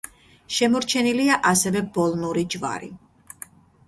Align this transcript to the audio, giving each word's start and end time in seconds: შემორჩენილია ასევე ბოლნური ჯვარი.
შემორჩენილია 0.53 1.35
ასევე 1.49 1.83
ბოლნური 1.97 2.45
ჯვარი. 2.57 2.91